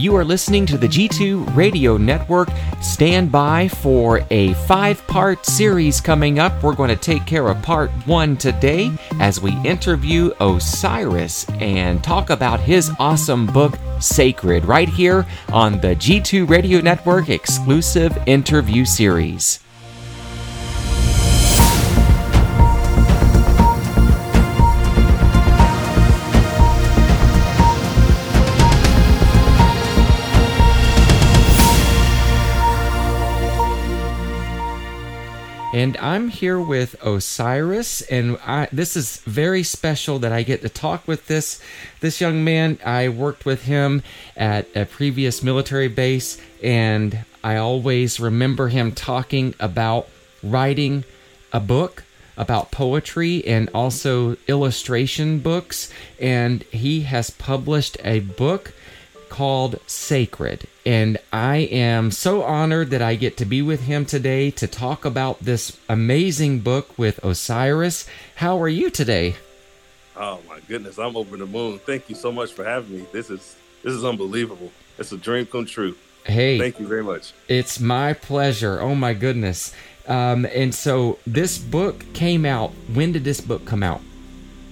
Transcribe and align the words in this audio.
You 0.00 0.16
are 0.16 0.24
listening 0.24 0.64
to 0.64 0.78
the 0.78 0.88
G2 0.88 1.54
Radio 1.54 1.98
Network. 1.98 2.48
Stand 2.80 3.30
by 3.30 3.68
for 3.68 4.22
a 4.30 4.54
five 4.54 5.06
part 5.06 5.44
series 5.44 6.00
coming 6.00 6.38
up. 6.38 6.62
We're 6.62 6.74
going 6.74 6.88
to 6.88 6.96
take 6.96 7.26
care 7.26 7.48
of 7.48 7.60
part 7.60 7.90
one 8.06 8.38
today 8.38 8.92
as 9.20 9.42
we 9.42 9.54
interview 9.62 10.32
Osiris 10.40 11.46
and 11.60 12.02
talk 12.02 12.30
about 12.30 12.60
his 12.60 12.90
awesome 12.98 13.46
book, 13.46 13.74
Sacred, 14.00 14.64
right 14.64 14.88
here 14.88 15.26
on 15.52 15.78
the 15.82 15.94
G2 15.94 16.48
Radio 16.48 16.80
Network 16.80 17.28
exclusive 17.28 18.16
interview 18.26 18.86
series. 18.86 19.60
And 35.80 35.96
I'm 35.96 36.28
here 36.28 36.60
with 36.60 36.94
Osiris, 37.02 38.02
and 38.02 38.36
I, 38.44 38.68
this 38.70 38.98
is 38.98 39.16
very 39.20 39.62
special 39.62 40.18
that 40.18 40.30
I 40.30 40.42
get 40.42 40.60
to 40.60 40.68
talk 40.68 41.08
with 41.08 41.26
this 41.26 41.58
this 42.00 42.20
young 42.20 42.44
man. 42.44 42.78
I 42.84 43.08
worked 43.08 43.46
with 43.46 43.62
him 43.62 44.02
at 44.36 44.68
a 44.76 44.84
previous 44.84 45.42
military 45.42 45.88
base, 45.88 46.36
and 46.62 47.24
I 47.42 47.56
always 47.56 48.20
remember 48.20 48.68
him 48.68 48.92
talking 48.92 49.54
about 49.58 50.06
writing 50.42 51.04
a 51.50 51.60
book 51.60 52.04
about 52.36 52.70
poetry 52.70 53.42
and 53.46 53.70
also 53.72 54.36
illustration 54.48 55.38
books. 55.38 55.90
And 56.20 56.62
he 56.64 57.02
has 57.02 57.30
published 57.30 57.96
a 58.04 58.20
book 58.20 58.74
called 59.30 59.80
Sacred. 59.86 60.66
And 60.84 61.16
I 61.32 61.58
am 61.58 62.10
so 62.10 62.42
honored 62.42 62.90
that 62.90 63.00
I 63.00 63.14
get 63.14 63.38
to 63.38 63.46
be 63.46 63.62
with 63.62 63.84
him 63.84 64.04
today 64.04 64.50
to 64.52 64.66
talk 64.66 65.04
about 65.06 65.40
this 65.40 65.78
amazing 65.88 66.60
book 66.60 66.98
with 66.98 67.24
Osiris. 67.24 68.06
How 68.36 68.60
are 68.60 68.68
you 68.68 68.90
today? 68.90 69.36
Oh 70.16 70.40
my 70.46 70.60
goodness, 70.68 70.98
I'm 70.98 71.16
over 71.16 71.38
the 71.38 71.46
moon. 71.46 71.78
Thank 71.78 72.10
you 72.10 72.14
so 72.14 72.30
much 72.30 72.52
for 72.52 72.64
having 72.64 72.98
me. 72.98 73.06
This 73.12 73.30
is 73.30 73.56
this 73.82 73.94
is 73.94 74.04
unbelievable. 74.04 74.70
It's 74.98 75.12
a 75.12 75.16
dream 75.16 75.46
come 75.46 75.64
true. 75.64 75.96
Hey, 76.24 76.58
thank 76.58 76.78
you 76.78 76.86
very 76.86 77.02
much. 77.02 77.32
It's 77.48 77.80
my 77.80 78.12
pleasure. 78.12 78.80
Oh 78.80 78.94
my 78.94 79.14
goodness. 79.14 79.72
Um, 80.06 80.44
and 80.44 80.74
so 80.74 81.18
this 81.26 81.56
book 81.56 82.04
came 82.12 82.44
out. 82.44 82.72
When 82.92 83.12
did 83.12 83.24
this 83.24 83.40
book 83.40 83.64
come 83.64 83.82
out? 83.82 84.02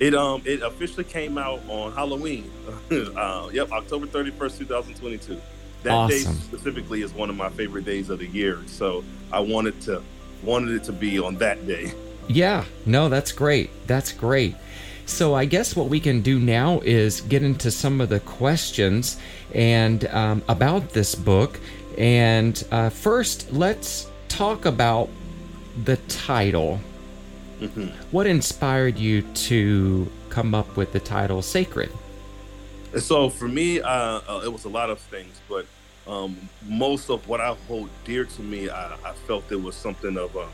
It 0.00 0.14
um 0.14 0.42
it 0.44 0.62
officially 0.62 1.04
came 1.04 1.38
out 1.38 1.60
on 1.68 1.92
Halloween. 1.92 2.50
uh, 2.91 3.48
yep, 3.52 3.72
October 3.72 4.06
thirty 4.06 4.30
first, 4.30 4.58
two 4.58 4.64
thousand 4.64 4.94
twenty 4.94 5.18
two. 5.18 5.41
That 5.82 5.92
awesome. 5.92 6.34
day 6.34 6.41
specifically 6.41 7.02
is 7.02 7.12
one 7.12 7.30
of 7.30 7.36
my 7.36 7.50
favorite 7.50 7.84
days 7.84 8.10
of 8.10 8.19
the 8.19 8.26
year. 8.26 8.60
So 8.66 9.04
I 9.32 9.41
wanted 9.41 9.80
to 9.82 10.02
wanted 10.42 10.74
it 10.74 10.84
to 10.84 10.92
be 10.92 11.19
on 11.19 11.36
that 11.36 11.66
day. 11.66 11.92
Yeah, 12.28 12.64
no, 12.84 13.08
that's 13.08 13.32
great. 13.32 13.70
That's 13.86 14.12
great. 14.12 14.54
So 15.06 15.34
I 15.34 15.46
guess 15.46 15.74
what 15.74 15.88
we 15.88 16.00
can 16.00 16.20
do 16.20 16.38
now 16.38 16.80
is 16.80 17.22
get 17.22 17.42
into 17.42 17.70
some 17.70 18.00
of 18.00 18.10
the 18.10 18.20
questions 18.20 19.19
and 19.54 20.04
um, 20.08 20.42
about 20.48 20.91
this 20.91 21.14
book. 21.14 21.58
And 21.96 22.62
uh, 22.70 22.91
first, 22.91 23.50
let's 23.50 24.10
talk 24.28 24.66
about 24.66 25.08
the 25.84 25.96
title. 26.08 26.78
Mm-hmm. 27.61 27.89
What 28.12 28.27
inspired 28.27 28.98
you 28.98 29.23
to 29.23 30.11
come 30.31 30.55
up 30.55 30.77
with 30.77 30.92
the 30.92 31.01
title 31.01 31.42
Sacred? 31.42 31.91
So 32.98 33.28
for 33.28 33.48
me, 33.48 33.81
uh, 33.81 33.91
uh, 33.91 34.42
it 34.45 34.53
was 34.53 34.65
a 34.65 34.69
lot 34.69 34.91
of 34.91 34.98
things, 34.98 35.41
but 35.48 35.67
um, 36.06 36.48
most 36.67 37.11
of 37.11 37.27
what 37.28 37.41
I 37.41 37.55
hold 37.67 37.91
dear 38.05 38.25
to 38.25 38.42
me, 38.42 38.70
I, 38.70 38.95
I 38.95 39.12
felt 39.27 39.50
it 39.50 39.61
was 39.61 39.77
something 39.77 40.17
of 40.17 40.37
uh, 40.37 40.47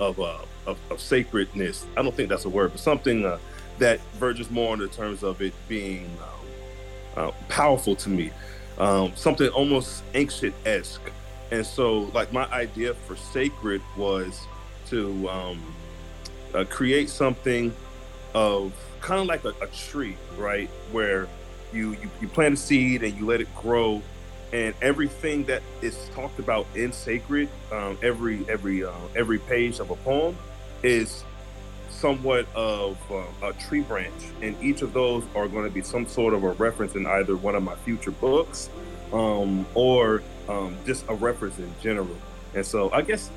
of, 0.00 0.18
uh, 0.18 0.38
of, 0.66 0.78
of 0.90 1.00
sacredness. 1.00 1.86
I 1.96 2.02
don't 2.02 2.14
think 2.14 2.28
that's 2.28 2.44
a 2.44 2.48
word, 2.48 2.72
but 2.72 2.80
something 2.80 3.24
uh, 3.24 3.38
that 3.78 4.00
verges 4.14 4.50
more 4.50 4.74
in 4.74 4.80
the 4.80 4.88
terms 4.88 5.22
of 5.22 5.40
it 5.42 5.52
being 5.68 6.06
um, 7.16 7.28
uh, 7.28 7.30
powerful 7.48 7.94
to 7.96 8.08
me, 8.08 8.30
um, 8.78 9.12
something 9.14 9.48
almost 9.50 10.02
ancient 10.14 10.54
esque. 10.64 11.10
And 11.50 11.64
so, 11.64 12.10
like 12.14 12.32
my 12.32 12.46
idea 12.50 12.94
for 12.94 13.16
sacred 13.16 13.82
was 13.96 14.46
to 14.86 15.28
um, 15.28 15.62
uh, 16.54 16.64
create 16.64 17.08
something 17.08 17.74
of 18.34 18.72
kind 19.00 19.20
of 19.20 19.26
like 19.26 19.44
a, 19.44 19.52
a, 19.62 19.66
tree, 19.68 20.16
right? 20.36 20.68
Where 20.90 21.28
you, 21.72 21.92
you 21.92 22.10
you 22.20 22.28
plant 22.28 22.54
a 22.54 22.56
seed 22.56 23.02
and 23.02 23.16
you 23.18 23.26
let 23.26 23.40
it 23.40 23.54
grow, 23.54 24.02
and 24.52 24.74
everything 24.80 25.44
that 25.44 25.62
is 25.80 26.08
talked 26.14 26.38
about 26.38 26.66
in 26.74 26.92
sacred, 26.92 27.48
um, 27.70 27.98
every 28.02 28.48
every 28.48 28.84
uh, 28.84 28.92
every 29.16 29.38
page 29.38 29.80
of 29.80 29.90
a 29.90 29.96
poem 29.96 30.36
is 30.82 31.24
somewhat 31.90 32.46
of 32.54 32.98
uh, 33.10 33.46
a 33.46 33.52
tree 33.54 33.80
branch, 33.80 34.12
and 34.40 34.60
each 34.62 34.82
of 34.82 34.92
those 34.92 35.24
are 35.34 35.48
going 35.48 35.64
to 35.64 35.70
be 35.70 35.82
some 35.82 36.06
sort 36.06 36.34
of 36.34 36.42
a 36.42 36.52
reference 36.52 36.94
in 36.94 37.06
either 37.06 37.36
one 37.36 37.54
of 37.54 37.62
my 37.62 37.74
future 37.76 38.10
books, 38.10 38.70
um, 39.12 39.66
or 39.74 40.22
um, 40.48 40.76
just 40.86 41.04
a 41.08 41.14
reference 41.14 41.58
in 41.58 41.72
general. 41.80 42.16
And 42.54 42.66
so, 42.66 42.90
I 42.92 43.02
guess 43.02 43.30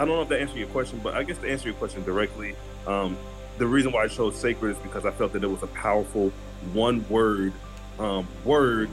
I 0.00 0.06
don't 0.06 0.16
know 0.16 0.22
if 0.22 0.30
that 0.30 0.40
answers 0.40 0.56
your 0.56 0.68
question, 0.68 0.98
but 1.04 1.14
I 1.14 1.22
guess 1.24 1.36
to 1.38 1.50
answer 1.50 1.68
your 1.68 1.76
question 1.76 2.02
directly, 2.04 2.56
um, 2.86 3.18
the 3.58 3.66
reason 3.66 3.92
why 3.92 4.04
I 4.04 4.08
chose 4.08 4.34
sacred 4.34 4.70
is 4.70 4.78
because 4.78 5.04
I 5.04 5.10
felt 5.10 5.34
that 5.34 5.44
it 5.44 5.46
was 5.46 5.62
a 5.62 5.66
powerful 5.66 6.32
one 6.72 7.06
word 7.10 7.52
um, 7.98 8.26
word 8.42 8.88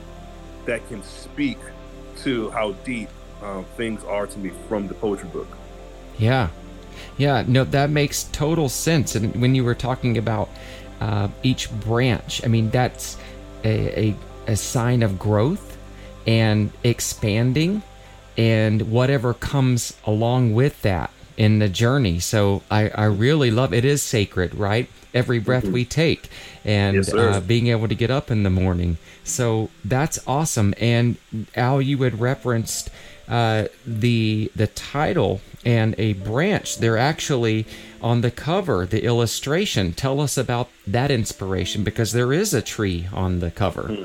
that 0.66 0.86
can 0.88 1.02
speak 1.02 1.56
to 2.18 2.50
how 2.50 2.72
deep 2.84 3.08
um, 3.42 3.64
things 3.78 4.04
are 4.04 4.26
to 4.26 4.38
me 4.38 4.50
from 4.68 4.86
the 4.86 4.92
poetry 4.92 5.30
book. 5.30 5.48
Yeah, 6.18 6.50
yeah, 7.16 7.42
no, 7.46 7.64
that 7.64 7.88
makes 7.88 8.24
total 8.24 8.68
sense. 8.68 9.14
And 9.14 9.34
when 9.40 9.54
you 9.54 9.64
were 9.64 9.74
talking 9.74 10.18
about 10.18 10.50
uh, 11.00 11.28
each 11.42 11.70
branch, 11.80 12.44
I 12.44 12.48
mean 12.48 12.68
that's 12.68 13.16
a, 13.64 14.08
a, 14.08 14.16
a 14.46 14.56
sign 14.56 15.02
of 15.02 15.18
growth 15.18 15.78
and 16.26 16.70
expanding 16.84 17.82
and 18.38 18.90
whatever 18.90 19.34
comes 19.34 19.94
along 20.06 20.54
with 20.54 20.80
that 20.82 21.10
in 21.36 21.58
the 21.58 21.68
journey. 21.68 22.20
So 22.20 22.62
I, 22.70 22.88
I 22.90 23.04
really 23.04 23.50
love 23.50 23.74
it 23.74 23.84
is 23.84 24.00
sacred, 24.00 24.54
right? 24.54 24.88
Every 25.12 25.40
breath 25.40 25.64
mm-hmm. 25.64 25.72
we 25.72 25.84
take 25.84 26.30
and 26.64 26.96
yes, 26.96 27.12
uh, 27.12 27.40
being 27.40 27.66
able 27.66 27.88
to 27.88 27.94
get 27.94 28.10
up 28.10 28.30
in 28.30 28.44
the 28.44 28.50
morning. 28.50 28.96
So 29.24 29.70
that's 29.84 30.18
awesome. 30.26 30.72
And 30.78 31.16
Al, 31.56 31.82
you 31.82 31.98
had 32.02 32.20
referenced 32.20 32.90
uh, 33.28 33.66
the 33.86 34.50
the 34.56 34.68
title 34.68 35.40
and 35.64 35.94
a 35.98 36.14
branch. 36.14 36.78
They're 36.78 36.96
actually 36.96 37.66
on 38.00 38.22
the 38.22 38.30
cover, 38.30 38.86
the 38.86 39.04
illustration. 39.04 39.92
Tell 39.92 40.20
us 40.20 40.38
about 40.38 40.70
that 40.86 41.10
inspiration 41.10 41.84
because 41.84 42.12
there 42.12 42.32
is 42.32 42.54
a 42.54 42.62
tree 42.62 43.06
on 43.12 43.40
the 43.40 43.50
cover. 43.50 43.88
Hmm. 43.88 44.04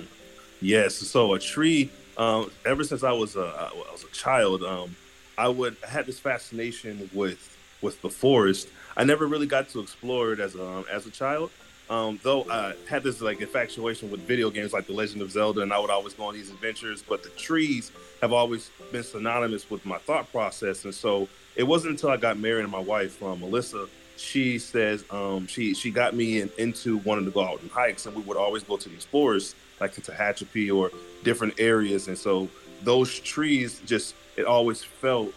Yes, 0.61 0.95
so 0.95 1.33
a 1.33 1.39
tree 1.39 1.89
um, 2.17 2.51
ever 2.65 2.83
since 2.83 3.03
I 3.03 3.11
was 3.11 3.35
a, 3.35 3.45
I 3.45 3.91
was 3.91 4.03
a 4.03 4.13
child, 4.13 4.63
um, 4.63 4.95
I 5.37 5.47
would 5.47 5.77
I 5.85 5.89
had 5.89 6.05
this 6.05 6.19
fascination 6.19 7.09
with 7.13 7.57
with 7.81 8.01
the 8.01 8.09
forest. 8.09 8.69
I 8.95 9.03
never 9.03 9.25
really 9.25 9.47
got 9.47 9.69
to 9.69 9.79
explore 9.79 10.33
it 10.33 10.39
as 10.39 10.55
a 10.55 10.65
um, 10.65 10.85
as 10.91 11.05
a 11.05 11.11
child. 11.11 11.51
Um, 11.89 12.17
though 12.23 12.49
I 12.49 12.73
had 12.87 13.03
this 13.03 13.21
like 13.21 13.41
infatuation 13.41 14.09
with 14.09 14.21
video 14.21 14.49
games 14.49 14.71
like 14.71 14.87
The 14.87 14.93
Legend 14.93 15.21
of 15.21 15.31
Zelda, 15.31 15.61
and 15.61 15.73
I 15.73 15.79
would 15.79 15.89
always 15.89 16.13
go 16.13 16.23
on 16.25 16.33
these 16.33 16.49
adventures. 16.49 17.03
But 17.07 17.23
the 17.23 17.29
trees 17.29 17.91
have 18.21 18.31
always 18.31 18.69
been 18.91 19.03
synonymous 19.03 19.69
with 19.69 19.85
my 19.85 19.97
thought 19.97 20.31
process, 20.31 20.85
and 20.85 20.95
so 20.95 21.27
it 21.55 21.63
wasn't 21.63 21.91
until 21.91 22.09
I 22.09 22.17
got 22.17 22.39
married 22.39 22.63
and 22.63 22.71
my 22.71 22.79
wife, 22.79 23.21
um, 23.21 23.41
Melissa, 23.41 23.87
she 24.17 24.59
says 24.59 25.03
um, 25.09 25.47
she 25.47 25.73
she 25.73 25.91
got 25.91 26.15
me 26.15 26.41
in, 26.41 26.49
into 26.57 26.97
wanting 26.99 27.25
to 27.25 27.31
go 27.31 27.41
out 27.41 27.61
and 27.61 27.71
hikes, 27.71 28.05
and 28.05 28.15
we 28.15 28.21
would 28.23 28.37
always 28.37 28.63
go 28.63 28.77
to 28.77 28.89
these 28.89 29.05
forests 29.05 29.55
like 29.79 29.93
to 29.93 30.01
Tehachapi 30.01 30.73
or 30.73 30.91
different 31.23 31.55
areas, 31.59 32.07
and 32.07 32.17
so 32.17 32.47
those 32.83 33.19
trees 33.19 33.81
just 33.85 34.15
it 34.37 34.45
always 34.45 34.83
felt 34.83 35.33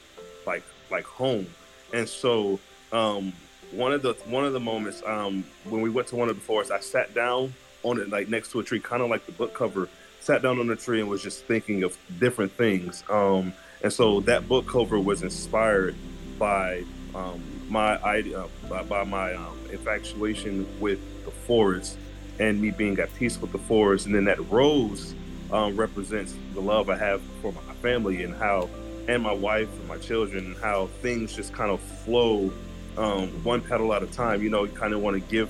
like 0.46 0.64
like 0.90 1.04
home. 1.04 1.46
And 1.92 2.08
so 2.08 2.58
um, 2.92 3.32
one 3.70 3.92
of 3.92 4.02
the 4.02 4.14
one 4.26 4.44
of 4.44 4.52
the 4.52 4.60
moments 4.60 5.02
um, 5.06 5.44
when 5.64 5.80
we 5.80 5.90
went 5.90 6.08
to 6.08 6.16
one 6.16 6.28
of 6.28 6.36
the 6.36 6.42
forests, 6.42 6.70
I 6.70 6.80
sat 6.80 7.14
down 7.14 7.52
on 7.82 8.00
it 8.00 8.10
like 8.10 8.28
next 8.28 8.52
to 8.52 8.60
a 8.60 8.64
tree, 8.64 8.80
kind 8.80 9.02
of 9.02 9.10
like 9.10 9.26
the 9.26 9.32
book 9.32 9.54
cover. 9.54 9.88
Sat 10.20 10.42
down 10.42 10.58
on 10.58 10.66
the 10.66 10.74
tree 10.74 11.00
and 11.00 11.08
was 11.08 11.22
just 11.22 11.44
thinking 11.44 11.84
of 11.84 11.96
different 12.18 12.50
things. 12.50 13.04
Um, 13.08 13.52
and 13.82 13.92
so 13.92 14.20
that 14.22 14.48
book 14.48 14.66
cover 14.66 14.98
was 14.98 15.22
inspired 15.22 15.94
by 16.36 16.82
um, 17.14 17.40
my 17.68 18.02
idea, 18.02 18.44
by, 18.68 18.82
by 18.82 19.04
my 19.04 19.34
um, 19.34 19.58
infatuation 19.70 20.66
with 20.80 20.98
the 21.24 21.30
forest 21.30 21.98
and 22.38 22.60
me 22.60 22.70
being 22.70 22.98
at 22.98 23.14
peace 23.14 23.40
with 23.40 23.52
the 23.52 23.58
forest. 23.58 24.06
And 24.06 24.14
then 24.14 24.24
that 24.24 24.38
rose 24.50 25.14
um, 25.50 25.76
represents 25.76 26.34
the 26.54 26.60
love 26.60 26.90
I 26.90 26.96
have 26.96 27.22
for 27.40 27.52
my 27.52 27.74
family 27.82 28.22
and 28.22 28.34
how, 28.34 28.68
and 29.08 29.22
my 29.22 29.32
wife 29.32 29.72
and 29.78 29.88
my 29.88 29.98
children, 29.98 30.46
and 30.46 30.56
how 30.58 30.86
things 31.02 31.34
just 31.34 31.52
kind 31.52 31.70
of 31.70 31.80
flow 31.80 32.52
um, 32.96 33.28
one 33.44 33.60
petal 33.60 33.92
at 33.94 34.02
a 34.02 34.06
time. 34.06 34.42
You 34.42 34.50
know, 34.50 34.64
you 34.64 34.72
kind 34.72 34.92
of 34.92 35.00
want 35.00 35.14
to 35.14 35.30
give 35.30 35.48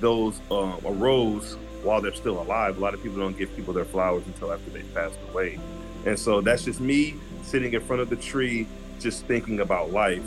those 0.00 0.40
um, 0.50 0.78
a 0.84 0.92
rose 0.92 1.56
while 1.82 2.00
they're 2.00 2.14
still 2.14 2.40
alive. 2.40 2.76
A 2.76 2.80
lot 2.80 2.94
of 2.94 3.02
people 3.02 3.18
don't 3.18 3.36
give 3.36 3.54
people 3.56 3.72
their 3.72 3.84
flowers 3.84 4.24
until 4.26 4.52
after 4.52 4.70
they 4.70 4.82
passed 4.94 5.18
away. 5.30 5.58
And 6.06 6.18
so 6.18 6.40
that's 6.40 6.64
just 6.64 6.80
me 6.80 7.14
sitting 7.42 7.72
in 7.72 7.80
front 7.80 8.02
of 8.02 8.10
the 8.10 8.16
tree, 8.16 8.66
just 9.00 9.26
thinking 9.26 9.60
about 9.60 9.92
life. 9.92 10.22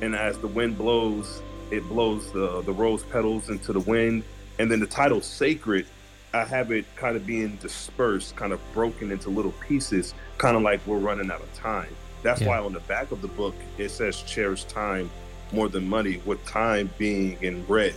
And 0.00 0.14
as 0.14 0.38
the 0.38 0.48
wind 0.48 0.78
blows, 0.78 1.42
it 1.70 1.86
blows 1.88 2.32
the, 2.32 2.62
the 2.62 2.72
rose 2.72 3.02
petals 3.04 3.50
into 3.50 3.72
the 3.72 3.80
wind. 3.80 4.24
And 4.58 4.70
then 4.70 4.80
the 4.80 4.86
title 4.86 5.20
Sacred, 5.20 5.86
I 6.32 6.44
have 6.44 6.70
it 6.70 6.84
kind 6.96 7.16
of 7.16 7.26
being 7.26 7.56
dispersed, 7.56 8.36
kind 8.36 8.52
of 8.52 8.60
broken 8.72 9.10
into 9.10 9.30
little 9.30 9.54
pieces, 9.66 10.14
kind 10.38 10.56
of 10.56 10.62
like 10.62 10.84
we're 10.86 10.98
running 10.98 11.30
out 11.30 11.40
of 11.40 11.52
time. 11.54 11.94
That's 12.22 12.40
yeah. 12.40 12.48
why 12.48 12.58
on 12.58 12.72
the 12.72 12.80
back 12.80 13.12
of 13.12 13.22
the 13.22 13.28
book 13.28 13.54
it 13.78 13.88
says 13.90 14.22
cherish 14.22 14.64
time 14.64 15.10
more 15.52 15.68
than 15.68 15.88
money, 15.88 16.20
with 16.24 16.44
time 16.46 16.90
being 16.98 17.36
in 17.42 17.66
red, 17.66 17.94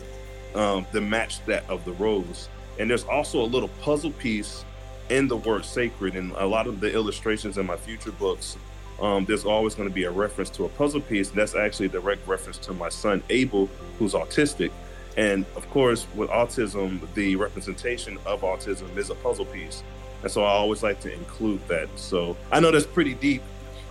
um, 0.55 0.87
the 0.91 1.01
match 1.01 1.45
that 1.45 1.69
of 1.69 1.85
the 1.85 1.91
rose. 1.93 2.49
And 2.79 2.89
there's 2.89 3.03
also 3.03 3.41
a 3.41 3.45
little 3.45 3.69
puzzle 3.81 4.11
piece 4.11 4.65
in 5.09 5.27
the 5.27 5.37
word 5.37 5.65
sacred. 5.65 6.15
And 6.15 6.31
a 6.33 6.45
lot 6.45 6.67
of 6.67 6.79
the 6.79 6.91
illustrations 6.91 7.57
in 7.57 7.65
my 7.65 7.77
future 7.77 8.11
books, 8.11 8.57
um, 9.01 9.25
there's 9.25 9.45
always 9.45 9.75
going 9.75 9.89
to 9.89 9.93
be 9.93 10.03
a 10.03 10.11
reference 10.11 10.49
to 10.51 10.65
a 10.65 10.69
puzzle 10.69 11.01
piece. 11.01 11.29
And 11.29 11.37
that's 11.37 11.55
actually 11.55 11.87
a 11.87 11.89
direct 11.89 12.27
reference 12.27 12.57
to 12.59 12.73
my 12.73 12.89
son 12.89 13.23
Abel, 13.29 13.69
who's 13.99 14.13
autistic. 14.13 14.71
And 15.17 15.45
of 15.55 15.69
course, 15.69 16.07
with 16.15 16.29
autism, 16.29 17.01
the 17.13 17.35
representation 17.35 18.17
of 18.25 18.41
autism 18.41 18.95
is 18.97 19.09
a 19.09 19.15
puzzle 19.15 19.45
piece. 19.45 19.83
And 20.23 20.31
so 20.31 20.43
I 20.43 20.51
always 20.51 20.81
like 20.81 20.99
to 21.01 21.13
include 21.13 21.65
that. 21.67 21.89
So 21.95 22.37
I 22.51 22.59
know 22.59 22.71
that's 22.71 22.85
pretty 22.85 23.13
deep, 23.13 23.43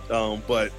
um, 0.09 0.41
but 0.47 0.71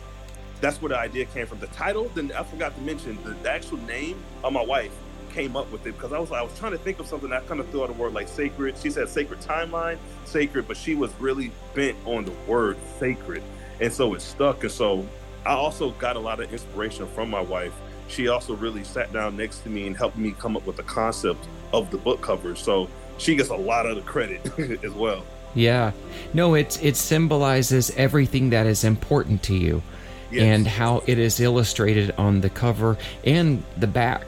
that's 0.61 0.83
where 0.83 0.91
the 0.91 0.99
idea 0.99 1.25
came 1.27 1.47
from. 1.47 1.61
The 1.61 1.69
title, 1.69 2.11
then 2.15 2.33
I 2.33 2.43
forgot 2.43 2.75
to 2.75 2.83
mention 2.83 3.19
the, 3.23 3.31
the 3.31 3.51
actual 3.51 3.79
name 3.79 4.17
of 4.43 4.53
my 4.53 4.65
wife 4.65 4.93
came 5.35 5.57
up 5.57 5.71
with 5.73 5.85
it 5.87 5.93
because 5.93 6.13
I 6.13 6.19
was 6.19 6.31
I 6.31 6.43
was 6.43 6.57
trying 6.59 6.73
to 6.73 6.79
think 6.79 7.01
of 7.01 7.07
something. 7.07 7.33
I 7.33 7.41
kind 7.41 7.61
of 7.61 7.69
threw 7.71 7.83
out 7.83 7.91
a 7.91 7.93
word 7.93 8.15
like 8.15 8.29
sacred. 8.29 8.79
She 8.79 8.91
said 8.91 9.09
sacred 9.09 9.41
timeline, 9.41 9.99
sacred, 10.25 10.69
but 10.69 10.77
she 10.77 10.95
was 10.95 11.13
really 11.19 11.51
bent 11.75 11.97
on 12.05 12.25
the 12.25 12.33
word 12.47 12.77
sacred, 12.99 13.43
and 13.81 13.93
so 13.93 14.15
it 14.15 14.21
stuck. 14.21 14.63
And 14.63 14.73
so 14.73 15.07
I 15.45 15.53
also 15.53 15.91
got 15.93 16.17
a 16.17 16.21
lot 16.21 16.41
of 16.41 16.53
inspiration 16.53 17.07
from 17.09 17.31
my 17.31 17.41
wife. 17.41 17.73
She 18.09 18.29
also 18.29 18.55
really 18.55 18.85
sat 18.85 19.13
down 19.13 19.37
next 19.37 19.61
to 19.61 19.69
me 19.69 19.87
and 19.87 19.97
helped 19.97 20.17
me 20.17 20.35
come 20.39 20.57
up 20.57 20.67
with 20.67 20.77
the 20.77 20.83
concept 20.83 21.45
of 21.73 21.91
the 21.91 21.99
book 21.99 22.21
cover. 22.21 22.55
So 22.55 22.89
she 23.19 23.37
gets 23.37 23.49
a 23.51 23.57
lot 23.57 23.87
of 23.87 23.97
the 23.97 24.03
credit 24.03 24.47
as 24.85 24.93
well. 24.93 25.25
Yeah. 25.55 25.93
No, 26.33 26.55
it 26.55 26.83
it 26.83 26.97
symbolizes 26.97 27.91
everything 27.97 28.51
that 28.51 28.67
is 28.67 28.85
important 28.85 29.43
to 29.45 29.55
you. 29.55 29.83
Yes. 30.31 30.43
And 30.43 30.67
how 30.67 31.03
it 31.07 31.19
is 31.19 31.39
illustrated 31.39 32.11
on 32.19 32.41
the 32.41 32.51
cover 32.51 32.97
and 33.25 33.63
the 33.77 33.87
back 33.87 34.25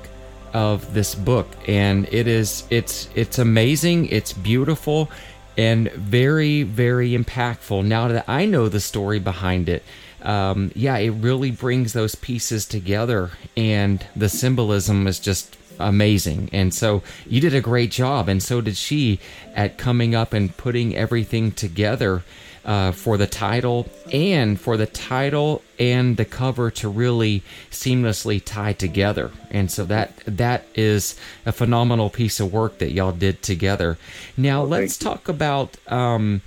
of 0.56 0.94
this 0.94 1.14
book 1.14 1.46
and 1.68 2.08
it 2.12 2.26
is 2.26 2.64
it's 2.70 3.10
it's 3.14 3.38
amazing 3.38 4.06
it's 4.06 4.32
beautiful 4.32 5.10
and 5.56 5.90
very 5.92 6.62
very 6.62 7.10
impactful. 7.10 7.84
Now 7.84 8.08
that 8.08 8.24
i 8.28 8.44
know 8.44 8.68
the 8.68 8.80
story 8.80 9.18
behind 9.18 9.68
it 9.68 9.82
um, 10.22 10.72
yeah 10.74 10.96
it 10.96 11.10
really 11.10 11.50
brings 11.50 11.92
those 11.92 12.14
pieces 12.14 12.66
together 12.66 13.30
and 13.56 14.06
the 14.14 14.28
symbolism 14.28 15.06
is 15.06 15.20
just 15.20 15.56
amazing. 15.78 16.48
And 16.52 16.72
so 16.72 17.02
you 17.26 17.40
did 17.40 17.54
a 17.54 17.60
great 17.60 17.90
job 17.90 18.28
and 18.28 18.42
so 18.42 18.60
did 18.60 18.76
she 18.76 19.20
at 19.54 19.78
coming 19.78 20.14
up 20.14 20.32
and 20.32 20.56
putting 20.56 20.96
everything 20.96 21.52
together 21.52 22.22
uh, 22.66 22.90
for 22.90 23.16
the 23.16 23.28
title 23.28 23.86
and 24.12 24.60
for 24.60 24.76
the 24.76 24.86
title 24.86 25.62
and 25.78 26.16
the 26.16 26.24
cover 26.24 26.70
to 26.72 26.88
really 26.88 27.42
seamlessly 27.70 28.42
tie 28.44 28.72
together. 28.72 29.30
And 29.50 29.70
so 29.70 29.84
that 29.84 30.20
that 30.26 30.66
is 30.74 31.18
a 31.46 31.52
phenomenal 31.52 32.10
piece 32.10 32.40
of 32.40 32.52
work 32.52 32.78
that 32.78 32.90
y'all 32.90 33.12
did 33.12 33.40
together. 33.40 33.96
Now 34.36 34.62
well, 34.62 34.80
let's 34.80 34.98
talk 34.98 35.28
about 35.28 35.76
um, 35.90 36.42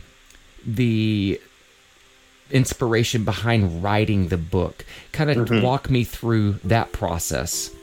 the 0.65 1.39
inspiration 2.51 3.23
behind 3.23 3.81
writing 3.81 4.27
the 4.27 4.37
book. 4.37 4.85
Kind 5.13 5.31
of 5.31 5.37
mm-hmm. 5.37 5.63
walk 5.63 5.89
me 5.89 6.03
through 6.03 6.53
that 6.65 6.91
process. 6.91 7.73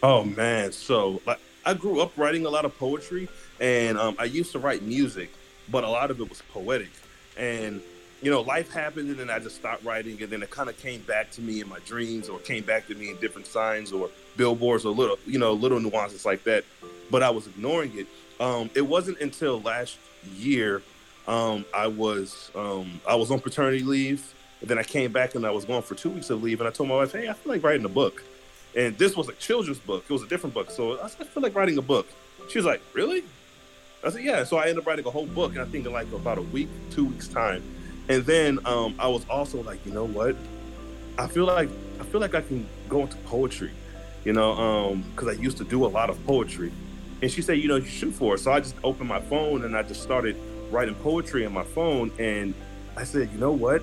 Oh 0.00 0.22
man, 0.22 0.70
so 0.70 1.20
like 1.26 1.40
I 1.66 1.74
grew 1.74 2.00
up 2.00 2.16
writing 2.16 2.46
a 2.46 2.50
lot 2.50 2.64
of 2.64 2.78
poetry, 2.78 3.28
and 3.58 3.98
um, 3.98 4.14
I 4.18 4.24
used 4.24 4.52
to 4.52 4.60
write 4.60 4.82
music, 4.82 5.32
but 5.68 5.82
a 5.82 5.88
lot 5.88 6.12
of 6.12 6.20
it 6.20 6.28
was 6.28 6.40
poetic 6.52 6.90
and 7.36 7.80
you 8.22 8.30
know, 8.30 8.42
life 8.42 8.70
happened, 8.70 9.08
and 9.08 9.18
then 9.18 9.30
I 9.30 9.38
just 9.38 9.56
stopped 9.56 9.82
writing, 9.84 10.22
and 10.22 10.30
then 10.30 10.42
it 10.42 10.50
kind 10.50 10.68
of 10.68 10.78
came 10.78 11.00
back 11.02 11.30
to 11.32 11.40
me 11.40 11.60
in 11.60 11.68
my 11.68 11.78
dreams, 11.80 12.28
or 12.28 12.38
came 12.38 12.64
back 12.64 12.86
to 12.88 12.94
me 12.94 13.10
in 13.10 13.16
different 13.16 13.46
signs, 13.46 13.92
or 13.92 14.10
billboards, 14.36 14.84
or 14.84 14.94
little, 14.94 15.18
you 15.26 15.38
know, 15.38 15.54
little 15.54 15.80
nuances 15.80 16.26
like 16.26 16.44
that. 16.44 16.64
But 17.10 17.22
I 17.22 17.30
was 17.30 17.46
ignoring 17.46 17.96
it. 17.96 18.06
Um, 18.38 18.70
it 18.74 18.82
wasn't 18.82 19.20
until 19.20 19.60
last 19.60 19.98
year 20.36 20.82
um, 21.26 21.64
I 21.74 21.86
was 21.86 22.50
um, 22.54 23.00
I 23.08 23.14
was 23.14 23.30
on 23.30 23.40
paternity 23.40 23.82
leave, 23.82 24.34
and 24.60 24.68
then 24.68 24.78
I 24.78 24.82
came 24.82 25.12
back 25.12 25.34
and 25.34 25.46
I 25.46 25.50
was 25.50 25.64
going 25.64 25.82
for 25.82 25.94
two 25.94 26.10
weeks 26.10 26.30
of 26.30 26.42
leave, 26.42 26.60
and 26.60 26.68
I 26.68 26.72
told 26.72 26.88
my 26.88 26.96
wife, 26.96 27.12
"Hey, 27.12 27.28
I 27.28 27.32
feel 27.32 27.52
like 27.52 27.62
writing 27.62 27.84
a 27.84 27.90
book." 27.90 28.22
And 28.76 28.96
this 28.98 29.16
was 29.16 29.28
a 29.28 29.32
children's 29.32 29.78
book; 29.78 30.04
it 30.08 30.12
was 30.12 30.22
a 30.22 30.28
different 30.28 30.54
book. 30.54 30.70
So 30.70 30.98
I 30.98 31.04
"I 31.04 31.08
feel 31.08 31.42
like 31.42 31.54
writing 31.54 31.78
a 31.78 31.82
book." 31.82 32.06
She 32.48 32.58
was 32.58 32.66
like, 32.66 32.82
"Really?" 32.92 33.24
I 34.02 34.10
said, 34.10 34.22
yeah. 34.22 34.44
So 34.44 34.56
I 34.56 34.62
ended 34.62 34.78
up 34.78 34.86
writing 34.86 35.06
a 35.06 35.10
whole 35.10 35.26
book, 35.26 35.52
and 35.52 35.60
I 35.60 35.66
think 35.66 35.86
in 35.86 35.92
like 35.92 36.10
about 36.12 36.38
a 36.38 36.42
week, 36.42 36.68
two 36.90 37.06
weeks 37.06 37.28
time. 37.28 37.62
And 38.08 38.24
then 38.24 38.58
um, 38.64 38.94
I 38.98 39.08
was 39.08 39.26
also 39.28 39.62
like, 39.62 39.84
you 39.84 39.92
know 39.92 40.04
what? 40.04 40.36
I 41.18 41.26
feel 41.26 41.44
like 41.44 41.68
I 42.00 42.04
feel 42.04 42.20
like 42.20 42.34
I 42.34 42.40
can 42.40 42.66
go 42.88 43.02
into 43.02 43.16
poetry, 43.18 43.70
you 44.24 44.32
know, 44.32 44.96
because 45.14 45.28
um, 45.28 45.38
I 45.38 45.42
used 45.42 45.58
to 45.58 45.64
do 45.64 45.84
a 45.84 45.88
lot 45.88 46.08
of 46.08 46.24
poetry. 46.26 46.72
And 47.22 47.30
she 47.30 47.42
said, 47.42 47.58
you 47.58 47.68
know, 47.68 47.76
you 47.76 47.84
shoot 47.84 48.12
for 48.12 48.34
it. 48.34 48.38
So 48.38 48.52
I 48.52 48.60
just 48.60 48.74
opened 48.82 49.08
my 49.08 49.20
phone 49.20 49.64
and 49.64 49.76
I 49.76 49.82
just 49.82 50.02
started 50.02 50.36
writing 50.70 50.94
poetry 50.96 51.44
on 51.44 51.52
my 51.52 51.64
phone. 51.64 52.10
And 52.18 52.54
I 52.96 53.04
said, 53.04 53.30
you 53.30 53.38
know 53.38 53.52
what? 53.52 53.82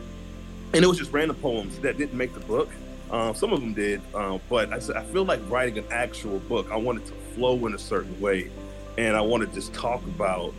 And 0.73 0.83
it 0.83 0.87
was 0.87 0.97
just 0.97 1.13
random 1.13 1.37
poems 1.37 1.77
that 1.79 1.99
didn't 1.99 2.17
make 2.17 2.33
the 2.33 2.39
book. 2.41 2.69
Um, 3.11 3.35
some 3.35 3.53
of 3.53 3.61
them 3.61 3.73
did, 3.73 4.01
um, 4.15 4.41
but 4.49 4.73
I 4.73 4.79
said 4.79 4.97
I 4.97 5.03
feel 5.03 5.23
like 5.23 5.39
writing 5.47 5.77
an 5.77 5.85
actual 5.91 6.39
book. 6.39 6.69
I 6.71 6.75
want 6.75 6.99
it 6.99 7.05
to 7.05 7.13
flow 7.35 7.65
in 7.67 7.75
a 7.75 7.79
certain 7.79 8.19
way 8.19 8.49
and 8.97 9.15
I 9.15 9.21
want 9.21 9.47
to 9.47 9.53
just 9.53 9.73
talk 9.73 10.03
about 10.03 10.53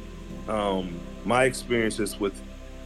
um, 0.49 0.99
my 1.25 1.45
experiences 1.45 2.19
with 2.19 2.41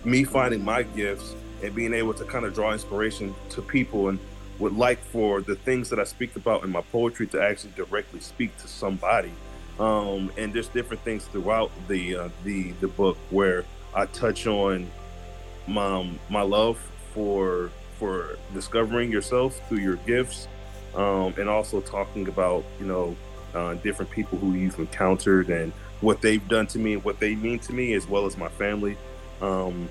me 0.05 0.25
finding 0.25 0.65
my 0.65 0.83
gifts 0.83 1.35
and 1.63 1.75
being 1.75 1.95
able 1.95 2.15
to 2.15 2.25
kind 2.25 2.45
of 2.45 2.55
draw 2.55 2.73
inspiration 2.73 3.35
to 3.51 3.63
people 3.63 4.09
and 4.09 4.19
would 4.59 4.77
like 4.77 4.99
for 4.99 5.41
the 5.41 5.55
things 5.55 5.89
that 5.91 5.99
I 5.99 6.05
speak 6.05 6.37
about 6.37 6.65
in 6.65 6.71
my 6.71 6.81
poetry 6.81 7.27
to 7.29 7.43
actually 7.43 7.73
directly 7.77 8.21
speak 8.21 8.57
to 8.59 8.69
somebody. 8.69 9.33
Um, 9.79 10.31
and 10.37 10.53
there's 10.53 10.69
different 10.69 11.03
things 11.03 11.25
throughout 11.27 11.71
the 11.89 12.17
uh, 12.17 12.29
the 12.45 12.73
the 12.73 12.89
book 12.89 13.17
where 13.31 13.65
I 13.95 14.07
touch 14.07 14.47
on 14.47 14.91
my 15.67 16.11
my 16.29 16.43
love 16.43 16.79
for 17.15 17.71
for 17.99 18.39
discovering 18.53 19.11
yourself 19.11 19.61
through 19.69 19.79
your 19.79 19.97
gifts, 19.97 20.47
um, 20.95 21.35
and 21.39 21.49
also 21.49 21.81
talking 21.81 22.29
about 22.29 22.65
you 22.79 22.87
know 22.87 23.17
uh, 23.55 23.75
different 23.75 24.11
people 24.11 24.39
who 24.39 24.55
you've 24.55 24.79
encountered 24.79 25.51
and 25.51 25.73
what 26.01 26.21
they've 26.21 26.47
done 26.49 26.67
to 26.69 26.79
me 26.79 26.95
and 26.95 27.05
what 27.05 27.19
they 27.21 27.35
mean 27.35 27.59
to 27.61 27.73
me, 27.73 27.95
as 27.95 28.07
well 28.09 28.27
as 28.27 28.37
my 28.37 28.49
family. 28.49 28.97
Um, 29.41 29.89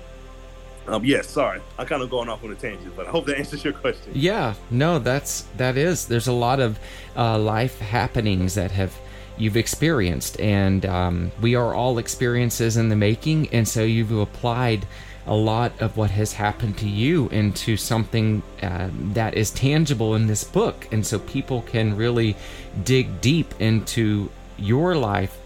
um, 0.88 1.04
yes, 1.04 1.24
yeah, 1.24 1.30
sorry, 1.30 1.60
I'm 1.78 1.86
kind 1.86 2.02
of 2.02 2.10
going 2.10 2.28
off 2.28 2.42
on 2.42 2.50
a 2.50 2.56
tangent, 2.56 2.96
but 2.96 3.06
I 3.06 3.10
hope 3.10 3.26
that 3.26 3.38
answers 3.38 3.62
your 3.62 3.72
question. 3.72 4.12
Yeah, 4.14 4.54
no, 4.70 4.98
that's 4.98 5.42
that 5.56 5.76
is. 5.76 6.06
There's 6.06 6.26
a 6.26 6.32
lot 6.32 6.58
of 6.58 6.78
uh, 7.16 7.38
life 7.38 7.78
happenings 7.78 8.54
that 8.54 8.72
have 8.72 8.92
you've 9.38 9.56
experienced, 9.56 10.40
and 10.40 10.84
um, 10.86 11.30
we 11.40 11.54
are 11.54 11.74
all 11.74 11.98
experiences 11.98 12.76
in 12.76 12.88
the 12.88 12.96
making, 12.96 13.48
and 13.50 13.66
so 13.66 13.84
you've 13.84 14.10
applied 14.10 14.84
a 15.26 15.34
lot 15.34 15.72
of 15.80 15.96
what 15.96 16.10
has 16.10 16.32
happened 16.32 16.76
to 16.78 16.88
you 16.88 17.28
into 17.28 17.76
something 17.76 18.42
uh, 18.62 18.88
that 18.92 19.34
is 19.34 19.50
tangible 19.50 20.14
in 20.14 20.26
this 20.26 20.44
book. 20.44 20.88
And 20.90 21.06
so 21.06 21.18
people 21.18 21.62
can 21.62 21.96
really 21.96 22.36
dig 22.82 23.20
deep 23.20 23.54
into 23.60 24.30
your 24.58 24.96
life 24.96 25.38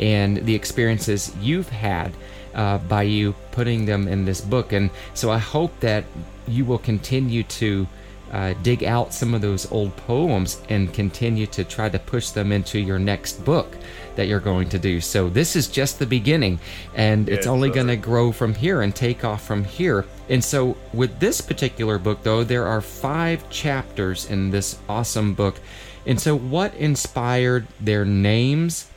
and 0.00 0.38
the 0.38 0.54
experiences 0.54 1.34
you've 1.40 1.68
had 1.68 2.12
uh, 2.54 2.78
by 2.78 3.02
you 3.02 3.34
putting 3.52 3.86
them 3.86 4.08
in 4.08 4.24
this 4.24 4.40
book. 4.40 4.72
And 4.72 4.90
so 5.14 5.30
I 5.30 5.38
hope 5.38 5.78
that 5.80 6.04
you 6.46 6.64
will 6.64 6.78
continue 6.78 7.42
to 7.44 7.86
uh, 8.32 8.54
dig 8.62 8.84
out 8.84 9.14
some 9.14 9.34
of 9.34 9.40
those 9.40 9.70
old 9.72 9.96
poems 9.96 10.60
and 10.68 10.92
continue 10.92 11.46
to 11.46 11.64
try 11.64 11.88
to 11.88 11.98
push 11.98 12.30
them 12.30 12.52
into 12.52 12.78
your 12.78 12.98
next 12.98 13.44
book 13.44 13.76
that 14.16 14.26
you're 14.26 14.40
going 14.40 14.68
to 14.68 14.78
do. 14.78 15.00
So 15.00 15.28
this 15.28 15.56
is 15.56 15.68
just 15.68 15.98
the 15.98 16.06
beginning, 16.06 16.58
and 16.94 17.28
it's 17.28 17.46
only 17.46 17.70
going 17.70 17.86
to 17.86 17.96
grow 17.96 18.32
from 18.32 18.54
here 18.54 18.82
and 18.82 18.94
take 18.94 19.24
off 19.24 19.46
from 19.46 19.64
here. 19.64 20.04
And 20.28 20.42
so 20.42 20.76
with 20.92 21.20
this 21.20 21.40
particular 21.40 21.98
book, 21.98 22.22
though, 22.22 22.44
there 22.44 22.66
are 22.66 22.80
five 22.80 23.48
chapters 23.48 24.28
in 24.28 24.50
this 24.50 24.78
awesome 24.88 25.34
book. 25.34 25.60
And 26.04 26.20
so, 26.20 26.36
what 26.36 26.74
inspired 26.74 27.66
their 27.80 28.04
names 28.04 28.90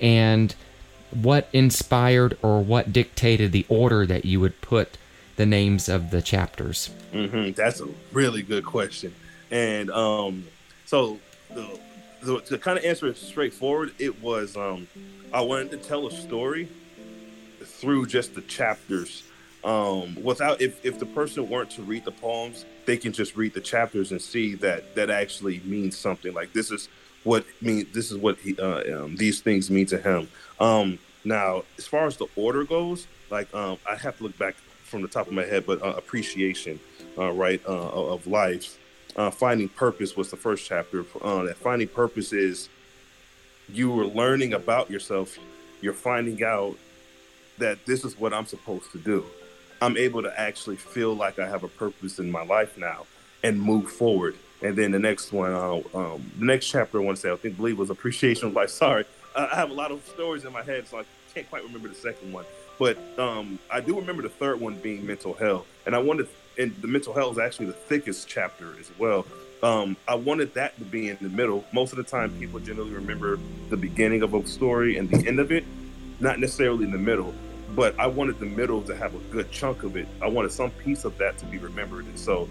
and 0.00 0.54
what 1.10 1.48
inspired 1.52 2.36
or 2.42 2.62
what 2.62 2.92
dictated 2.92 3.52
the 3.52 3.66
order 3.68 4.06
that 4.06 4.24
you 4.24 4.40
would 4.40 4.60
put 4.60 4.98
the 5.38 5.46
names 5.46 5.88
of 5.88 6.10
the 6.10 6.20
chapters? 6.20 6.90
Mm-hmm. 7.12 7.52
That's 7.52 7.80
a 7.80 7.88
really 8.12 8.42
good 8.42 8.66
question. 8.66 9.14
And 9.50 9.90
um, 9.90 10.44
so 10.84 11.18
the, 11.54 11.80
the, 12.22 12.40
to 12.40 12.58
kind 12.58 12.76
of 12.76 12.84
answer 12.84 13.06
it 13.06 13.16
straightforward, 13.16 13.94
it 13.98 14.20
was 14.20 14.56
um, 14.56 14.88
I 15.32 15.40
wanted 15.40 15.70
to 15.70 15.76
tell 15.78 16.06
a 16.08 16.10
story 16.10 16.68
through 17.62 18.06
just 18.06 18.34
the 18.34 18.42
chapters 18.42 19.22
um, 19.64 20.16
without 20.22 20.60
if 20.60 20.84
if 20.84 20.98
the 20.98 21.06
person 21.06 21.48
weren't 21.48 21.70
to 21.70 21.82
read 21.82 22.04
the 22.04 22.12
poems, 22.12 22.64
they 22.86 22.96
can 22.96 23.12
just 23.12 23.36
read 23.36 23.54
the 23.54 23.60
chapters 23.60 24.10
and 24.12 24.20
see 24.20 24.54
that 24.56 24.94
that 24.96 25.08
actually 25.08 25.60
means 25.64 25.96
something. 25.96 26.34
Like 26.34 26.52
this 26.52 26.70
is 26.70 26.88
what 27.24 27.44
mean 27.60 27.86
this 27.92 28.10
is 28.10 28.18
what 28.18 28.38
he, 28.38 28.58
uh, 28.58 29.04
um, 29.04 29.16
these 29.16 29.40
things 29.40 29.70
mean 29.70 29.86
to 29.86 29.98
him. 29.98 30.28
Um, 30.58 30.98
now, 31.24 31.64
as 31.76 31.86
far 31.86 32.06
as 32.06 32.16
the 32.16 32.26
order 32.36 32.64
goes, 32.64 33.06
like 33.30 33.52
um, 33.54 33.78
I 33.88 33.96
have 33.96 34.16
to 34.18 34.24
look 34.24 34.38
back 34.38 34.56
from 34.88 35.02
the 35.02 35.08
top 35.08 35.26
of 35.26 35.32
my 35.32 35.44
head, 35.44 35.66
but 35.66 35.82
uh, 35.82 35.94
appreciation, 35.96 36.80
uh, 37.16 37.30
right, 37.30 37.60
uh, 37.66 37.90
of 37.90 38.26
life. 38.26 38.78
Uh, 39.16 39.30
finding 39.30 39.68
purpose 39.68 40.16
was 40.16 40.30
the 40.30 40.36
first 40.36 40.66
chapter. 40.66 41.04
Uh, 41.22 41.44
that 41.44 41.56
finding 41.56 41.88
purpose 41.88 42.32
is 42.32 42.68
you 43.68 43.90
were 43.90 44.06
learning 44.06 44.54
about 44.54 44.90
yourself. 44.90 45.38
You're 45.80 45.92
finding 45.92 46.42
out 46.42 46.76
that 47.58 47.84
this 47.86 48.04
is 48.04 48.18
what 48.18 48.32
I'm 48.32 48.46
supposed 48.46 48.90
to 48.92 48.98
do. 48.98 49.24
I'm 49.80 49.96
able 49.96 50.22
to 50.22 50.40
actually 50.40 50.76
feel 50.76 51.14
like 51.14 51.38
I 51.38 51.48
have 51.48 51.64
a 51.64 51.68
purpose 51.68 52.18
in 52.18 52.30
my 52.30 52.44
life 52.44 52.76
now 52.78 53.06
and 53.42 53.60
move 53.60 53.90
forward. 53.90 54.36
And 54.62 54.74
then 54.74 54.90
the 54.90 54.98
next 54.98 55.32
one, 55.32 55.52
um, 55.52 56.32
the 56.38 56.44
next 56.44 56.68
chapter 56.68 57.00
I 57.00 57.04
want 57.04 57.16
to 57.16 57.20
say, 57.20 57.30
I 57.30 57.36
think, 57.36 57.56
believe 57.56 57.78
was 57.78 57.90
appreciation 57.90 58.48
of 58.48 58.54
life. 58.54 58.70
Sorry, 58.84 59.04
I 59.36 59.54
have 59.54 59.70
a 59.70 59.74
lot 59.74 59.92
of 59.92 60.04
stories 60.06 60.44
in 60.44 60.52
my 60.52 60.62
head, 60.62 60.88
so 60.88 60.98
I 60.98 61.04
can't 61.34 61.48
quite 61.48 61.62
remember 61.62 61.88
the 61.88 61.94
second 61.94 62.32
one. 62.32 62.44
But 62.78 62.98
um, 63.18 63.58
I 63.70 63.80
do 63.80 63.98
remember 63.98 64.22
the 64.22 64.28
third 64.28 64.60
one 64.60 64.74
being 64.76 65.06
mental 65.06 65.34
health, 65.34 65.66
and 65.86 65.94
I 65.94 65.98
wanted, 65.98 66.28
and 66.58 66.74
the 66.80 66.88
mental 66.88 67.12
health 67.12 67.32
is 67.32 67.38
actually 67.38 67.66
the 67.66 67.72
thickest 67.72 68.28
chapter 68.28 68.74
as 68.78 68.90
well. 68.98 69.26
Um, 69.62 69.96
I 70.06 70.14
wanted 70.14 70.54
that 70.54 70.78
to 70.78 70.84
be 70.84 71.08
in 71.08 71.18
the 71.20 71.28
middle. 71.28 71.64
Most 71.72 71.92
of 71.92 71.96
the 71.96 72.04
time, 72.04 72.30
people 72.38 72.60
generally 72.60 72.92
remember 72.92 73.38
the 73.70 73.76
beginning 73.76 74.22
of 74.22 74.32
a 74.34 74.46
story 74.46 74.96
and 74.96 75.10
the 75.10 75.26
end 75.26 75.40
of 75.40 75.50
it, 75.50 75.64
not 76.20 76.38
necessarily 76.38 76.84
in 76.84 76.92
the 76.92 76.98
middle 76.98 77.34
but 77.74 77.98
I 77.98 78.06
wanted 78.06 78.40
the 78.40 78.46
middle 78.46 78.82
to 78.82 78.96
have 78.96 79.14
a 79.14 79.18
good 79.30 79.50
chunk 79.50 79.82
of 79.82 79.96
it. 79.96 80.08
I 80.22 80.28
wanted 80.28 80.52
some 80.52 80.70
piece 80.70 81.04
of 81.04 81.16
that 81.18 81.38
to 81.38 81.46
be 81.46 81.58
remembered. 81.58 82.06
And 82.06 82.18
so, 82.18 82.48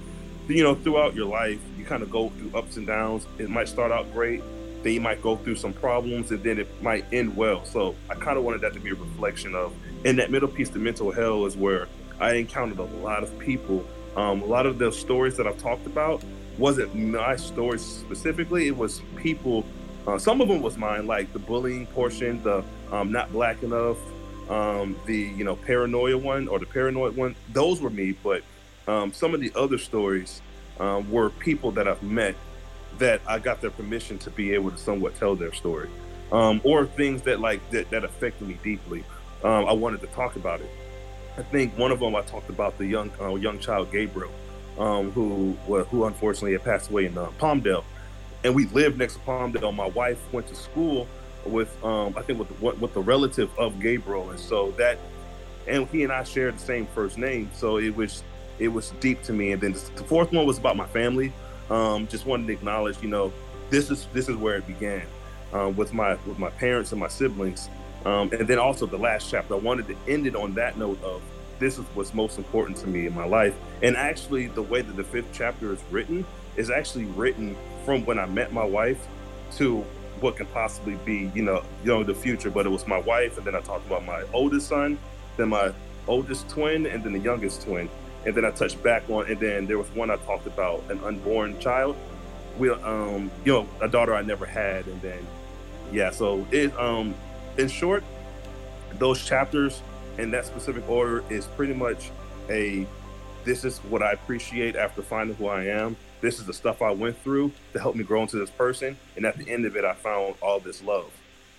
you 0.48 0.64
know, 0.64 0.76
throughout 0.76 1.16
your 1.16 1.26
life, 1.26 1.60
you 1.78 1.86
kind 1.86 2.04
of 2.04 2.10
go 2.10 2.30
through 2.30 2.58
ups 2.58 2.78
and 2.78 2.88
downs. 2.88 3.26
It 3.38 3.50
might 3.50 3.68
start 3.68 3.92
out 3.92 4.12
great, 4.14 4.42
then 4.84 4.94
you 4.94 5.02
might 5.02 5.22
go 5.22 5.36
through 5.36 5.56
some 5.56 5.74
problems, 5.74 6.32
and 6.32 6.42
then 6.44 6.60
it 6.60 6.82
might 6.82 7.04
end 7.12 7.36
well. 7.36 7.66
So 7.66 7.96
I 8.10 8.16
kind 8.16 8.38
of 8.38 8.44
wanted 8.44 8.62
that 8.62 8.74
to 8.76 8.80
be 8.80 8.92
a 8.92 8.96
reflection 8.96 9.56
of. 9.56 9.74
In 10.08 10.16
that 10.16 10.32
middle 10.32 10.48
piece, 10.48 10.70
the 10.70 10.80
mental 10.80 11.12
hell 11.12 11.46
is 11.46 11.58
where 11.58 11.90
I 12.22 12.36
encountered 12.36 12.80
a 12.80 12.86
lot 13.04 13.24
of 13.24 13.40
people. 13.40 13.84
Um, 14.16 14.42
a 14.42 14.46
lot 14.46 14.66
of 14.66 14.80
the 14.80 14.90
stories 14.90 15.36
that 15.36 15.46
I've 15.46 15.58
talked 15.58 15.86
about 15.86 16.24
wasn't 16.58 16.96
my 16.96 17.36
stories 17.36 17.82
specifically. 17.82 18.68
It 18.68 18.78
was 18.78 19.02
people. 19.18 19.66
Uh, 20.08 20.18
some 20.18 20.40
of 20.40 20.48
them 20.48 20.62
was 20.62 20.78
mine, 20.78 21.08
like 21.08 21.34
the 21.34 21.40
bullying 21.40 21.88
portion, 21.88 22.42
the 22.42 22.64
um, 22.90 23.12
not 23.12 23.34
black 23.34 23.62
enough, 23.64 23.98
um, 24.50 24.96
the 25.08 25.18
you 25.18 25.44
know 25.44 25.58
paranoia 25.58 26.18
one 26.18 26.48
or 26.48 26.58
the 26.58 26.66
paranoid 26.66 27.18
one, 27.18 27.36
those 27.52 27.82
were 27.82 27.90
me. 27.90 28.14
But 28.14 28.44
um, 28.88 29.12
some 29.12 29.34
of 29.34 29.42
the 29.42 29.52
other 29.58 29.78
stories 29.78 30.42
um, 30.80 31.12
were 31.12 31.32
people 31.32 31.72
that 31.72 31.86
I've 31.86 32.02
met 32.02 32.36
that 32.98 33.20
I 33.28 33.40
got 33.40 33.60
their 33.60 33.72
permission 33.72 34.20
to 34.20 34.30
be 34.30 34.54
able 34.54 34.72
to 34.72 34.78
somewhat 34.78 35.16
tell 35.16 35.36
their 35.36 35.52
story, 35.52 35.90
um, 36.32 36.62
or 36.64 36.86
things 36.86 37.24
that 37.24 37.42
like 37.42 37.60
that, 37.72 37.90
that 37.90 38.06
affected 38.06 38.48
me 38.48 38.58
deeply. 38.64 39.04
Um, 39.44 39.66
I 39.66 39.74
wanted 39.74 40.02
to 40.02 40.08
talk 40.08 40.36
about 40.36 40.62
it. 40.62 40.70
I 41.38 41.44
think 41.44 41.78
one 41.78 41.92
of 41.92 42.00
them 42.00 42.16
I 42.16 42.22
talked 42.22 42.50
about 42.50 42.78
the 42.78 42.86
young 42.86 43.12
uh, 43.22 43.36
young 43.36 43.60
child 43.60 43.92
Gabriel, 43.92 44.32
um, 44.80 45.12
who 45.12 45.54
who 45.64 46.06
unfortunately 46.06 46.54
had 46.54 46.64
passed 46.64 46.90
away 46.90 47.06
in 47.06 47.18
uh, 47.18 47.28
Palmdale, 47.40 47.84
and 48.44 48.56
we 48.56 48.66
lived 48.68 48.98
next 48.98 49.16
to 49.16 49.20
Palmdale. 49.20 49.74
My 49.76 49.88
wife 49.88 50.20
went 50.34 50.48
to 50.48 50.56
school 50.56 51.08
with 51.46 51.72
um, 51.84 52.16
I 52.18 52.22
think 52.24 52.40
with 52.40 52.50
the, 52.50 52.76
with 52.76 52.94
the 52.94 53.02
relative 53.02 53.50
of 53.58 53.80
Gabriel, 53.80 54.30
and 54.32 54.40
so 54.40 54.72
that 54.72 54.98
and 55.68 55.88
he 55.90 56.04
and 56.04 56.12
I 56.12 56.24
shared 56.24 56.56
the 56.56 56.60
same 56.60 56.88
first 56.88 57.18
name, 57.18 57.50
so 57.54 57.78
it 57.78 57.96
was 57.96 58.24
it 58.60 58.70
was 58.70 58.92
deep 59.00 59.22
to 59.24 59.34
me. 59.34 59.52
And 59.52 59.62
then 59.62 59.74
the 59.74 60.04
fourth 60.04 60.32
one 60.32 60.46
was 60.46 60.58
about 60.58 60.76
my 60.76 60.88
family. 60.88 61.32
Um, 61.70 62.08
just 62.08 62.26
wanted 62.26 62.48
to 62.48 62.54
acknowledge, 62.54 63.02
you 63.02 63.10
know, 63.10 63.34
this 63.70 63.92
is 63.92 64.08
this 64.14 64.30
is 64.30 64.36
where 64.36 64.56
it 64.56 64.66
began 64.66 65.04
um, 65.54 65.76
with 65.76 65.94
my 65.94 66.18
with 66.26 66.40
my 66.40 66.50
parents 66.52 66.92
and 66.92 67.00
my 67.00 67.08
siblings, 67.08 67.70
um, 68.06 68.30
and 68.32 68.48
then 68.48 68.60
also 68.60 68.86
the 68.86 68.98
last 68.98 69.30
chapter. 69.30 69.54
I 69.56 69.58
wanted 69.58 69.88
to 69.88 69.96
end 70.08 70.28
it 70.28 70.36
on 70.36 70.54
that 70.56 70.78
note 70.78 71.02
of 71.04 71.22
this 71.60 71.78
is 71.78 71.86
what's 71.94 72.14
most 72.14 72.38
important 72.38 72.78
to 72.78 72.88
me 72.88 73.08
in 73.08 73.16
my 73.16 73.26
life. 73.26 73.56
And 73.82 73.98
actually, 73.98 74.48
the 74.48 74.62
way 74.62 74.82
that 74.82 74.96
the 74.96 75.04
fifth 75.04 75.30
chapter 75.34 75.74
is 75.74 75.80
written 75.90 76.26
is 76.56 76.70
actually 76.70 77.06
written 77.06 77.56
from 77.86 78.06
when 78.06 78.20
I 78.20 78.26
met 78.26 78.54
my 78.54 78.64
wife 78.64 79.08
to 79.58 79.84
what 80.20 80.36
can 80.36 80.46
possibly 80.48 80.96
be, 81.06 81.32
you 81.34 81.44
know, 81.44 81.64
you 81.84 81.90
know, 81.90 82.04
the 82.04 82.16
future. 82.16 82.50
But 82.50 82.66
it 82.66 82.70
was 82.70 82.88
my 82.88 83.00
wife, 83.00 83.38
and 83.38 83.46
then 83.46 83.56
I 83.56 83.62
talked 83.62 83.86
about 83.88 84.06
my 84.06 84.24
oldest 84.34 84.68
son, 84.68 84.98
then 85.38 85.50
my 85.50 85.72
oldest 86.08 86.50
twin, 86.50 86.86
and 86.86 87.04
then 87.04 87.14
the 87.14 87.20
youngest 87.20 87.64
twin. 87.64 87.90
And 88.26 88.36
then 88.36 88.46
I 88.46 88.52
touched 88.52 88.82
back 88.84 89.10
on, 89.10 89.30
and 89.30 89.40
then 89.40 89.68
there 89.68 89.78
was 89.78 89.90
one 89.92 90.10
I 90.10 90.18
talked 90.18 90.48
about, 90.48 90.84
an 90.90 91.00
unborn 91.04 91.60
child. 91.60 91.96
We, 92.58 92.70
um, 92.72 93.32
you 93.46 93.54
know, 93.54 93.68
a 93.82 93.88
daughter 93.88 94.16
I 94.16 94.22
never 94.22 94.46
had, 94.46 94.88
and 94.88 95.02
then, 95.02 95.26
yeah. 95.92 96.10
So 96.10 96.46
it, 96.52 96.78
um, 96.78 97.14
in 97.58 97.68
short, 97.68 98.04
those 99.00 99.24
chapters 99.24 99.82
in 100.18 100.32
that 100.32 100.46
specific 100.46 100.88
order 100.90 101.24
is 101.30 101.46
pretty 101.48 101.74
much 101.74 102.12
a. 102.50 102.88
This 103.46 103.64
is 103.64 103.78
what 103.80 104.04
I 104.04 104.12
appreciate 104.12 104.76
after 104.76 105.02
finding 105.02 105.36
who 105.38 105.48
I 105.48 105.66
am 105.66 105.96
this 106.22 106.40
is 106.40 106.46
the 106.46 106.54
stuff 106.54 106.82
I 106.82 106.92
went 106.92 107.18
through 107.22 107.52
to 107.74 107.80
help 107.80 107.96
me 107.96 108.04
grow 108.04 108.22
into 108.24 108.38
this 108.38 108.50
person. 108.50 108.98
And 109.16 109.26
at 109.26 109.38
the 109.38 109.50
end 109.50 109.66
of 109.66 109.76
it, 109.76 109.86
I 109.86 109.94
found 109.94 110.36
all 110.42 110.60
this 110.60 110.82
love 110.84 111.12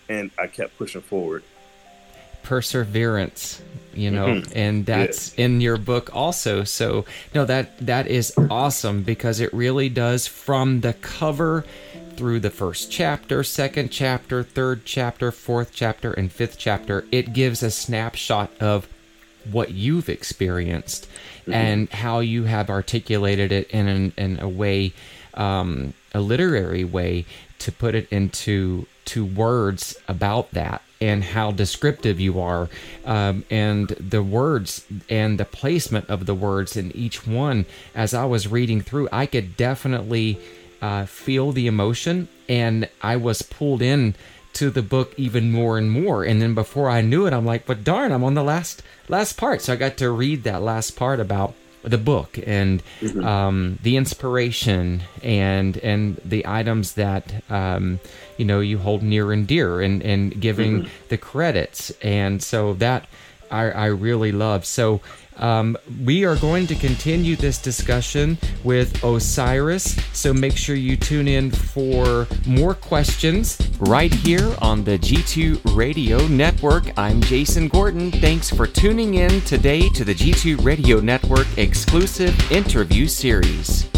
and 0.08 0.30
I 0.38 0.46
kept 0.46 0.76
pushing 0.78 1.02
forward. 1.02 1.44
Perseverance, 2.42 3.60
you 3.92 4.10
know, 4.10 4.26
mm-hmm. 4.26 4.52
and 4.56 4.86
that's 4.86 5.34
in 5.34 5.60
your 5.60 5.76
book 5.76 6.14
also. 6.14 6.64
So, 6.64 7.04
no, 7.34 7.44
that 7.44 7.78
that 7.86 8.06
is 8.06 8.32
awesome 8.50 9.02
because 9.02 9.40
it 9.40 9.52
really 9.52 9.88
does 9.88 10.26
from 10.26 10.80
the 10.80 10.94
cover 10.94 11.64
through 12.18 12.40
the 12.40 12.50
first 12.50 12.90
chapter, 12.90 13.44
second 13.44 13.90
chapter, 13.90 14.42
third 14.42 14.84
chapter, 14.84 15.30
fourth 15.30 15.70
chapter, 15.72 16.12
and 16.12 16.32
fifth 16.32 16.58
chapter, 16.58 17.04
it 17.12 17.32
gives 17.32 17.62
a 17.62 17.70
snapshot 17.70 18.50
of 18.58 18.88
what 19.48 19.70
you've 19.70 20.08
experienced 20.08 21.08
mm-hmm. 21.42 21.54
and 21.54 21.88
how 21.90 22.18
you 22.18 22.42
have 22.42 22.70
articulated 22.70 23.52
it 23.52 23.70
in, 23.70 23.86
an, 23.86 24.12
in 24.18 24.40
a 24.40 24.48
way, 24.48 24.92
um, 25.34 25.94
a 26.12 26.20
literary 26.20 26.82
way, 26.82 27.24
to 27.60 27.70
put 27.70 27.94
it 27.94 28.08
into 28.10 28.84
to 29.04 29.24
words 29.24 29.96
about 30.08 30.50
that 30.50 30.82
and 31.00 31.22
how 31.22 31.52
descriptive 31.52 32.18
you 32.18 32.40
are 32.40 32.68
um, 33.04 33.44
and 33.48 33.90
the 33.90 34.22
words 34.24 34.84
and 35.08 35.38
the 35.38 35.44
placement 35.44 36.10
of 36.10 36.26
the 36.26 36.34
words 36.34 36.76
in 36.76 36.94
each 36.94 37.26
one 37.26 37.64
as 37.94 38.12
i 38.12 38.24
was 38.24 38.46
reading 38.46 38.80
through 38.80 39.08
i 39.10 39.24
could 39.24 39.56
definitely 39.56 40.38
uh, 40.82 41.04
feel 41.06 41.52
the 41.52 41.66
emotion 41.66 42.28
and 42.48 42.88
i 43.02 43.16
was 43.16 43.42
pulled 43.42 43.82
in 43.82 44.14
to 44.58 44.70
the 44.70 44.82
book 44.82 45.14
even 45.16 45.52
more 45.52 45.78
and 45.78 45.88
more. 45.88 46.24
And 46.24 46.42
then 46.42 46.54
before 46.54 46.90
I 46.90 47.00
knew 47.00 47.26
it, 47.26 47.32
I'm 47.32 47.44
like, 47.44 47.64
but 47.64 47.84
darn, 47.84 48.10
I'm 48.10 48.24
on 48.24 48.34
the 48.34 48.42
last 48.42 48.82
last 49.08 49.36
part. 49.36 49.62
So 49.62 49.72
I 49.72 49.76
got 49.76 49.96
to 49.98 50.10
read 50.10 50.42
that 50.42 50.62
last 50.62 50.96
part 50.96 51.20
about 51.20 51.54
the 51.82 51.96
book 51.96 52.38
and 52.44 52.82
mm-hmm. 53.00 53.24
um, 53.24 53.78
the 53.82 53.96
inspiration 53.96 55.02
and 55.22 55.76
and 55.78 56.20
the 56.24 56.44
items 56.46 56.94
that 56.94 57.32
um, 57.50 58.00
you 58.36 58.44
know 58.44 58.58
you 58.58 58.78
hold 58.78 59.02
near 59.02 59.32
and 59.32 59.46
dear 59.46 59.80
and 59.80 60.02
and 60.02 60.40
giving 60.40 60.80
mm-hmm. 60.82 61.08
the 61.08 61.16
credits 61.16 61.90
and 62.02 62.42
so 62.42 62.74
that 62.74 63.06
I, 63.50 63.70
I 63.70 63.86
really 63.86 64.32
love 64.32 64.64
so 64.64 65.00
um, 65.38 65.78
we 66.04 66.24
are 66.24 66.36
going 66.36 66.66
to 66.66 66.74
continue 66.74 67.36
this 67.36 67.58
discussion 67.58 68.38
with 68.64 69.02
Osiris, 69.04 69.96
so 70.12 70.32
make 70.34 70.56
sure 70.56 70.74
you 70.74 70.96
tune 70.96 71.28
in 71.28 71.50
for 71.50 72.26
more 72.46 72.74
questions 72.74 73.58
right 73.78 74.12
here 74.12 74.54
on 74.60 74.84
the 74.84 74.98
G2 74.98 75.76
Radio 75.76 76.26
Network. 76.26 76.96
I'm 76.98 77.20
Jason 77.20 77.68
Gordon. 77.68 78.10
Thanks 78.10 78.50
for 78.50 78.66
tuning 78.66 79.14
in 79.14 79.40
today 79.42 79.88
to 79.90 80.04
the 80.04 80.14
G2 80.14 80.64
Radio 80.64 80.98
Network 80.98 81.46
exclusive 81.56 82.50
interview 82.50 83.06
series. 83.06 83.88